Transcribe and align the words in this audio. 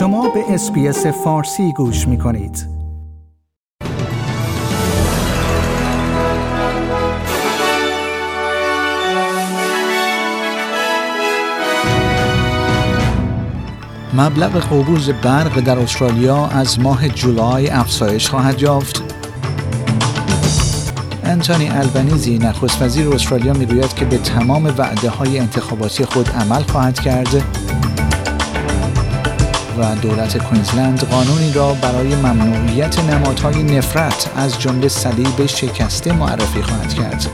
شما 0.00 0.28
به 0.28 0.44
اسپیس 0.48 1.06
فارسی 1.06 1.72
گوش 1.72 2.08
می 2.08 2.18
کنید. 2.18 2.66
مبلغ 14.14 14.50
قبوز 14.50 15.10
برق 15.10 15.60
در 15.60 15.78
استرالیا 15.78 16.46
از 16.46 16.80
ماه 16.80 17.08
جولای 17.08 17.68
افزایش 17.68 18.28
خواهد 18.28 18.62
یافت 18.62 19.02
انتونی 21.24 21.68
البنیزی 21.68 22.38
نخست 22.38 22.82
وزیر 22.82 23.08
استرالیا 23.08 23.52
می‌گوید 23.52 23.94
که 23.94 24.04
به 24.04 24.18
تمام 24.18 24.64
وعده 24.78 25.10
های 25.10 25.38
انتخاباتی 25.38 26.04
خود 26.04 26.28
عمل 26.28 26.62
خواهد 26.62 27.00
کرد 27.00 27.69
و 29.78 29.94
دولت 29.94 30.38
کوینزلند 30.38 31.04
قانونی 31.04 31.52
را 31.52 31.74
برای 31.74 32.14
ممنوعیت 32.14 32.98
نمادهای 32.98 33.62
نفرت 33.62 34.30
از 34.36 34.60
جمله 34.60 34.88
صلیب 34.88 35.46
شکسته 35.46 36.12
معرفی 36.12 36.62
خواهد 36.62 36.94
کرد. 36.94 37.26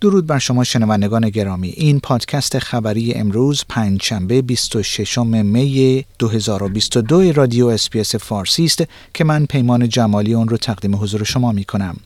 درود 0.00 0.26
بر 0.26 0.38
شما 0.38 0.64
شنوندگان 0.64 1.30
گرامی 1.30 1.68
این 1.68 2.00
پادکست 2.00 2.58
خبری 2.58 3.14
امروز 3.14 3.64
پنجشنبه 3.68 4.42
26 4.42 5.18
می 5.18 6.04
2022 6.18 7.32
رادیو 7.32 7.66
اسپیس 7.66 8.14
فارسی 8.14 8.64
است 8.64 8.84
که 9.14 9.24
من 9.24 9.46
پیمان 9.46 9.88
جمالی 9.88 10.34
اون 10.34 10.48
رو 10.48 10.56
تقدیم 10.56 10.96
حضور 10.96 11.24
شما 11.24 11.52
می 11.52 11.64
کنم 11.64 11.96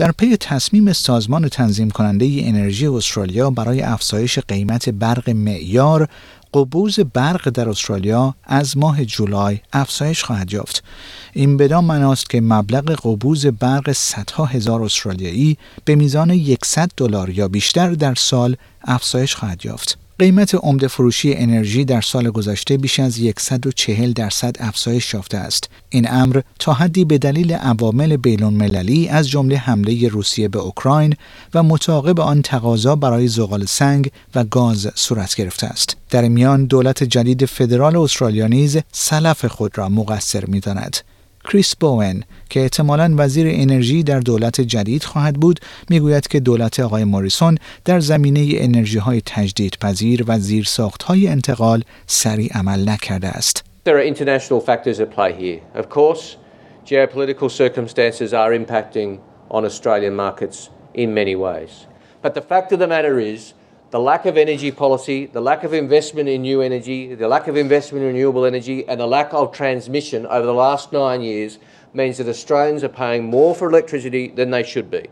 در 0.00 0.12
پی 0.12 0.36
تصمیم 0.36 0.92
سازمان 0.92 1.48
تنظیم 1.48 1.90
کننده 1.90 2.26
انرژی 2.38 2.86
استرالیا 2.86 3.50
برای 3.50 3.82
افزایش 3.82 4.38
قیمت 4.38 4.88
برق 4.88 5.30
معیار 5.30 6.08
قبوز 6.54 7.00
برق 7.00 7.48
در 7.48 7.68
استرالیا 7.68 8.34
از 8.44 8.78
ماه 8.78 9.04
جولای 9.04 9.58
افزایش 9.72 10.24
خواهد 10.24 10.52
یافت. 10.52 10.84
این 11.32 11.56
بدان 11.56 11.84
مناست 11.84 12.30
که 12.30 12.40
مبلغ 12.40 13.00
قبوز 13.04 13.46
برق 13.46 13.92
صدها 13.92 14.44
هزار 14.44 14.82
استرالیایی 14.82 15.58
به 15.84 15.94
میزان 15.94 16.56
100 16.64 16.90
دلار 16.96 17.30
یا 17.30 17.48
بیشتر 17.48 17.90
در 17.90 18.14
سال 18.14 18.56
افزایش 18.84 19.34
خواهد 19.34 19.64
یافت. 19.64 19.98
قیمت 20.20 20.54
عمده 20.54 20.88
فروشی 20.88 21.34
انرژی 21.34 21.84
در 21.84 22.00
سال 22.00 22.30
گذشته 22.30 22.76
بیش 22.76 23.00
از 23.00 23.20
140 23.38 24.12
درصد 24.12 24.56
افزایش 24.60 25.14
یافته 25.14 25.38
است. 25.38 25.70
این 25.88 26.10
امر 26.10 26.40
تا 26.58 26.72
حدی 26.72 27.04
به 27.04 27.18
دلیل 27.18 27.52
عوامل 27.52 28.16
بیلون 28.16 28.54
مللی 28.54 29.08
از 29.08 29.28
جمله 29.28 29.56
حمله 29.56 30.08
روسیه 30.08 30.48
به 30.48 30.58
اوکراین 30.58 31.14
و 31.54 31.62
متعاقب 31.62 32.20
آن 32.20 32.42
تقاضا 32.42 32.96
برای 32.96 33.28
زغال 33.28 33.64
سنگ 33.64 34.10
و 34.34 34.44
گاز 34.44 34.90
صورت 34.94 35.34
گرفته 35.34 35.66
است. 35.66 35.96
در 36.10 36.28
میان 36.28 36.64
دولت 36.64 37.04
جدید 37.04 37.44
فدرال 37.44 37.96
استرالیا 37.96 38.46
نیز 38.46 38.78
سلف 38.92 39.44
خود 39.44 39.78
را 39.78 39.88
مقصر 39.88 40.44
می‌داند. 40.44 40.96
کریس 41.44 41.76
بوون 41.76 42.22
که 42.50 42.60
احتمالا 42.60 43.14
وزیر 43.18 43.46
انرژی 43.50 44.02
در 44.02 44.20
دولت 44.20 44.60
جدید 44.60 45.04
خواهد 45.04 45.34
بود 45.34 45.60
می‌گوید 45.90 46.28
که 46.28 46.40
دولت 46.40 46.80
آقای 46.80 47.04
موریسون 47.04 47.58
در 47.84 48.00
زمینه 48.00 48.48
انرژی 48.52 48.98
های 48.98 49.22
تجدیدپذیر 49.26 50.24
و 50.28 50.38
زیرساخت 50.38 51.02
های 51.02 51.28
انتقال 51.28 51.82
سریع 52.06 52.50
عمل 52.54 52.88
نکرده 52.88 53.28
است. 53.28 53.64
There 53.84 53.96
are 53.96 54.14
international 54.14 54.60
factors 54.60 55.00
at 55.00 55.10
play 55.16 55.32
here. 55.32 55.80
Of 55.80 55.88
course, 55.88 56.36
geopolitical 56.84 57.50
circumstances 57.50 58.34
are 58.34 58.52
impacting 58.60 59.20
on 59.50 59.64
Australian 59.64 60.14
markets 60.14 60.68
in 60.94 61.14
many 61.14 61.36
ways. 61.36 61.86
But 62.22 62.34
the 62.34 62.42
fact 62.42 62.72
of 62.72 62.78
the 62.78 62.86
matter 62.86 63.18
is 63.18 63.54
the 63.90 63.98
lack 63.98 64.24
of 64.24 64.36
energy 64.36 64.70
policy, 64.70 65.26
the 65.26 65.40
lack 65.40 65.64
of 65.64 65.72
investment 65.74 66.28
in 66.28 66.42
new 66.42 66.60
energy, 66.62 67.14
the 67.14 67.28
lack 67.28 67.48
of 67.48 67.56
investment 67.56 68.04
in 68.04 68.08
renewable 68.12 68.44
energy, 68.44 68.78
and 68.88 69.00
the 69.00 69.06
lack 69.06 69.34
of 69.34 69.52
transmission 69.52 70.26
over 70.26 70.46
the 70.46 70.54
last 70.66 70.92
nine 70.92 71.22
years 71.22 71.58
means 71.92 72.18
that 72.18 72.28
Australians 72.28 72.84
are 72.84 72.94
paying 73.04 73.24
more 73.24 73.54
for 73.54 73.68
electricity 73.68 74.28
than 74.28 74.50
they 74.50 74.62
should 74.62 74.90
be. 74.90 75.04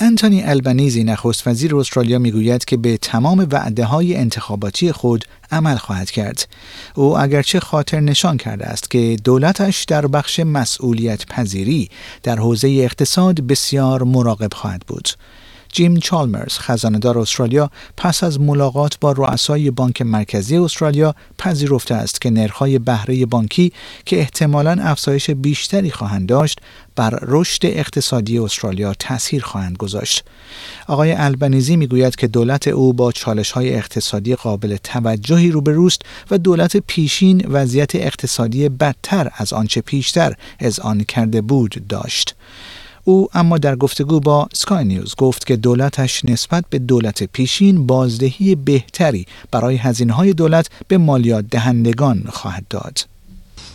انتونی 0.00 0.42
البنیزی 0.42 1.04
نخست 1.04 1.46
وزیر 1.46 1.76
استرالیا 1.76 2.18
می‌گوید 2.18 2.64
که 2.64 2.76
به 2.76 2.96
تمام 2.96 3.46
وعده 3.50 3.84
های 3.84 4.16
انتخاباتی 4.16 4.92
خود 4.92 5.24
عمل 5.50 5.76
خواهد 5.76 6.10
کرد. 6.10 6.48
او 6.94 7.18
اگرچه 7.18 7.60
خاطر 7.60 8.00
نشان 8.00 8.36
کرده 8.36 8.66
است 8.66 8.90
که 8.90 9.16
دولتش 9.24 9.84
در 9.84 10.06
بخش 10.06 10.40
مسئولیت 10.40 11.26
پذیری 11.26 11.88
در 12.22 12.36
حوزه 12.36 12.68
اقتصاد 12.68 13.40
بسیار 13.40 14.02
مراقب 14.02 14.54
خواهد 14.54 14.82
بود. 14.86 15.08
جیم 15.72 15.96
چالمرز 15.96 16.58
خزاندار 16.58 17.18
استرالیا 17.18 17.70
پس 17.96 18.24
از 18.24 18.40
ملاقات 18.40 18.98
با 19.00 19.12
رؤسای 19.12 19.70
بانک 19.70 20.02
مرکزی 20.02 20.56
استرالیا 20.56 21.14
پذیرفته 21.38 21.94
است 21.94 22.20
که 22.20 22.30
نرخ‌های 22.30 22.78
بهره 22.78 23.26
بانکی 23.26 23.72
که 24.06 24.18
احتمالاً 24.18 24.76
افزایش 24.80 25.30
بیشتری 25.30 25.90
خواهند 25.90 26.28
داشت 26.28 26.60
بر 26.96 27.18
رشد 27.22 27.66
اقتصادی 27.66 28.38
استرالیا 28.38 28.94
تاثیر 28.94 29.42
خواهند 29.42 29.76
گذاشت. 29.76 30.24
آقای 30.86 31.12
البنیزی 31.12 31.76
می‌گوید 31.76 32.16
که 32.16 32.26
دولت 32.26 32.68
او 32.68 32.92
با 32.92 33.12
چالش‌های 33.12 33.74
اقتصادی 33.74 34.34
قابل 34.34 34.76
توجهی 34.76 35.50
روبروست 35.50 36.02
و 36.30 36.38
دولت 36.38 36.76
پیشین 36.76 37.46
وضعیت 37.48 37.94
اقتصادی 37.94 38.68
بدتر 38.68 39.30
از 39.36 39.52
آنچه 39.52 39.80
پیشتر 39.80 40.34
از 40.58 40.80
آن 40.80 41.04
کرده 41.04 41.40
بود 41.40 41.82
داشت. 41.88 42.34
او 43.04 43.28
اما 43.34 43.58
در 43.58 43.76
گفتگو 43.76 44.20
با 44.20 44.48
سکای 44.54 44.84
نیوز 44.84 45.14
گفت 45.14 45.46
که 45.46 45.56
دولتش 45.56 46.24
نسبت 46.24 46.64
به 46.70 46.78
دولت 46.78 47.24
پیشین 47.24 47.86
بازدهی 47.86 48.54
بهتری 48.54 49.26
برای 49.50 49.76
هزینه 49.76 50.12
های 50.12 50.32
دولت 50.32 50.66
به 50.88 50.98
مالیات 50.98 51.44
دهندگان 51.50 52.24
خواهد 52.32 52.64
داد. 52.70 53.06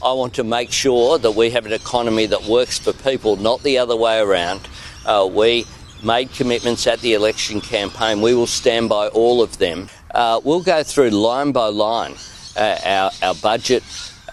I 0.01 0.13
want 0.13 0.33
to 0.35 0.43
make 0.43 0.71
sure 0.71 1.17
that 1.17 1.33
we 1.41 1.49
have 1.55 1.65
an 1.65 1.73
economy 1.73 2.27
that 2.27 2.43
works 2.57 2.77
for 2.77 2.93
people, 2.93 3.35
not 3.49 3.63
the 3.63 3.75
other 3.83 3.97
way 4.05 4.19
around. 4.19 4.61
Uh, 5.05 5.25
we 5.41 5.65
made 6.03 6.27
commitments 6.39 6.85
at 6.88 6.99
the 6.99 7.13
election 7.13 7.59
campaign. 7.61 8.21
We 8.21 8.33
will 8.35 8.51
stand 8.61 8.89
by 8.89 9.07
all 9.07 9.41
of 9.41 9.57
them. 9.57 9.89
Uh, 10.13 10.39
we'll 10.44 10.67
go 10.75 10.83
through 10.83 11.09
line 11.09 11.51
by 11.51 11.67
line 11.88 12.13
uh, 12.55 12.77
our, 12.95 13.09
our 13.23 13.35
budget 13.35 13.83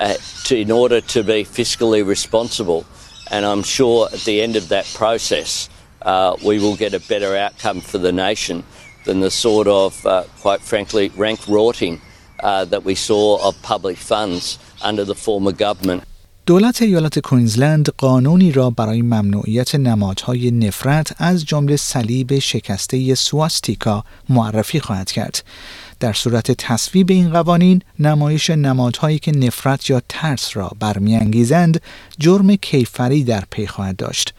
uh, 0.00 0.14
to, 0.44 0.56
in 0.64 0.70
order 0.70 1.00
to 1.00 1.22
be 1.22 1.44
fiscally 1.44 2.06
responsible. 2.06 2.84
And 3.30 3.44
I'm 3.44 3.62
sure 3.62 4.08
at 4.12 4.20
the 4.20 4.42
end 4.42 4.56
of 4.56 4.68
that 4.68 4.86
process, 4.94 5.68
uh, 6.02 6.36
we 6.44 6.58
will 6.58 6.76
get 6.76 6.94
a 6.94 7.00
better 7.00 7.36
outcome 7.36 7.80
for 7.80 7.98
the 7.98 8.12
nation 8.12 8.64
than 9.04 9.20
the 9.20 9.30
sort 9.30 9.66
of, 9.66 10.04
uh, 10.06 10.24
quite 10.40 10.60
frankly, 10.60 11.10
rank 11.16 11.46
rorting 11.48 12.00
uh, 12.40 12.64
that 12.66 12.84
we 12.84 12.94
saw 12.94 13.46
of 13.46 13.60
public 13.62 13.96
funds 13.96 14.58
under 14.82 15.04
the 15.04 15.14
former 15.14 15.52
government. 15.52 16.04
دولت 16.46 16.82
ایالت 16.82 17.18
کوینزلند 17.18 17.88
قانونی 17.88 18.52
را 18.52 18.70
برای 18.70 19.02
ممنوعیت 19.02 19.74
نمادهای 19.74 20.50
نفرت 20.50 21.14
از 21.18 21.44
جمله 21.44 21.76
صلیب 21.76 22.38
شکسته 22.38 23.14
سواستیکا 23.14 24.04
معرفی 24.28 24.80
خواهد 24.80 25.12
کرد. 25.12 25.44
در 26.00 26.12
صورت 26.12 26.52
تصویب 26.52 27.10
این 27.10 27.30
قوانین 27.30 27.82
نمایش 27.98 28.50
نمادهایی 28.50 29.18
که 29.18 29.32
نفرت 29.32 29.90
یا 29.90 30.02
ترس 30.08 30.56
را 30.56 30.72
برمیانگیزند 30.80 31.80
جرم 32.18 32.56
کیفری 32.56 33.24
در 33.24 33.44
پی 33.50 33.66
خواهد 33.66 33.96
داشت 33.96 34.34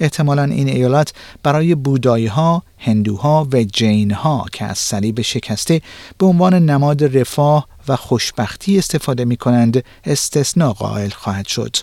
احتمالا 0.00 0.44
این 0.44 0.68
ایالت 0.68 1.12
برای 1.42 1.74
بودایی 1.74 2.26
ها، 2.26 2.62
هندوها 2.78 3.48
و 3.52 3.62
جین 3.62 4.10
ها 4.10 4.46
که 4.52 4.64
از 4.64 4.78
صلیب 4.78 5.20
شکسته 5.20 5.80
به 6.18 6.26
عنوان 6.26 6.54
نماد 6.54 7.18
رفاه 7.18 7.68
و 7.88 7.96
خوشبختی 7.96 8.78
استفاده 8.78 9.24
می 9.24 9.36
کنند 9.36 9.84
استثناء 10.04 10.72
قائل 10.72 11.10
خواهد 11.10 11.46
شد. 11.46 11.76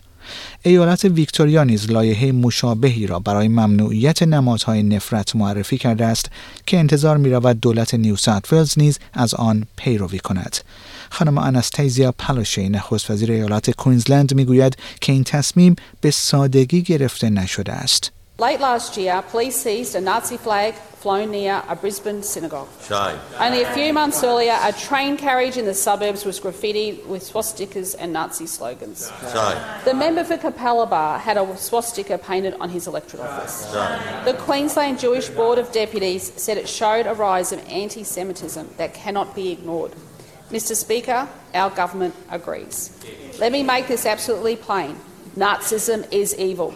ایالت 0.64 1.06
ویکتوریا 1.06 1.64
نیز 1.64 1.92
لایحه 1.92 2.32
مشابهی 2.32 3.08
را 3.08 3.20
برای 3.20 3.48
ممنوعیت 3.48 4.24
نمادهای 4.24 4.84
نفرت 4.84 5.36
معرفی 5.36 5.78
کرده 5.78 6.06
است 6.06 6.30
که 6.66 6.78
انتظار 6.78 7.18
می 7.18 7.30
رود 7.30 7.60
دولت 7.60 7.94
نیو 7.94 8.16
ساوت 8.16 8.78
نیز 8.78 9.00
از 9.14 9.34
آن 9.34 9.66
پیروی 9.76 10.20
کند. 10.20 10.58
خانم 11.10 11.38
انستیزیا 11.38 12.12
پالوشی 12.12 12.70
نخست 12.70 13.12
وزیر 13.12 13.32
ایالت 13.32 13.72
کوینزلند 13.72 14.34
می‌گوید 14.34 14.78
که 15.02 15.12
این 15.12 15.24
تصمیم 15.24 15.76
به 16.02 16.12
سادگی 16.12 16.82
گرفته 16.82 17.30
نشده 17.30 17.74
است. 17.74 18.12
Late 18.40 18.60
last 18.60 18.98
year, 18.98 19.24
police 19.30 19.56
seized 19.56 19.96
a 19.96 20.02
Nazi 20.02 20.38
flag 20.38 20.76
flown 20.76 21.32
near 21.32 21.64
a 21.68 21.76
Brisbane 21.76 22.22
synagogue. 22.22 22.68
Shame. 22.84 23.20
Only 23.40 23.64
a 23.64 23.74
few 23.74 23.92
months 23.92 24.24
earlier, 24.24 24.56
a 24.62 24.72
train 24.74 25.18
carriage 25.18 25.58
in 25.58 25.66
the 25.66 25.74
suburbs 25.74 26.24
was 26.24 26.40
graffitied 26.40 27.04
with 27.08 27.24
swastikas 27.24 27.96
and 27.98 28.14
Nazi 28.14 28.46
slogans. 28.46 29.12
Shame. 29.34 29.58
The 29.86 29.96
member 29.96 30.24
for 30.24 30.38
Capalaba 30.38 31.20
had 31.20 31.38
a 31.38 31.58
swastika 31.58 32.20
painted 32.20 32.54
on 32.60 32.70
his 32.70 32.86
electorate 32.86 33.24
office. 33.24 33.72
Shame. 33.74 34.26
The 34.26 34.36
Queensland 34.36 35.00
Jewish 35.00 35.30
Board 35.30 35.58
of 35.58 35.72
Deputies 35.72 36.32
said 36.40 36.60
it 36.60 36.70
showed 36.70 37.08
a 37.08 37.16
rise 37.16 37.52
of 37.52 37.68
anti 37.68 38.04
Semitism 38.04 38.70
that 38.78 38.94
cannot 38.94 39.34
be 39.34 39.52
ignored. 39.52 39.94
Mr. 40.52 40.76
Speaker, 40.76 41.28
our 41.56 41.72
government 41.72 42.14
agrees. 42.30 42.92
Let 43.40 43.52
me 43.52 43.64
make 43.64 43.88
this 43.88 44.06
absolutely 44.06 44.58
plain 44.58 44.96
Nazism 45.36 46.12
is 46.12 46.36
evil. 46.38 46.76